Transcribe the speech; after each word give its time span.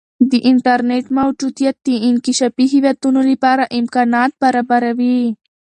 د 0.31 0.33
انټرنیټ 0.49 1.05
موجودیت 1.19 1.75
د 1.87 1.89
انکشافي 2.09 2.65
هیوادونو 2.73 3.21
لپاره 3.31 3.63
امکانات 3.79 4.31
برابروي. 4.43 5.19